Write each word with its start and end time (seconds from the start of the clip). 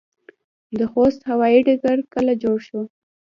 د 0.77 0.79
خوست 0.91 1.21
هوايي 1.31 1.59
ډګر 1.67 1.97
کله 2.13 2.33
جوړ 2.43 2.57
شو؟ 2.67 2.81